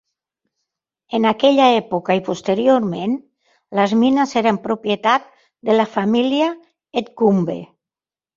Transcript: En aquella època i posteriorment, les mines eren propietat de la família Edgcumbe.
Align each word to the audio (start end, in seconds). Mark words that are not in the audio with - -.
En 1.17 1.25
aquella 1.31 1.67
època 1.81 2.15
i 2.19 2.23
posteriorment, 2.29 3.13
les 3.81 3.93
mines 4.05 4.33
eren 4.41 4.59
propietat 4.65 5.29
de 5.71 5.77
la 5.77 5.87
família 5.99 6.49
Edgcumbe. 7.03 7.61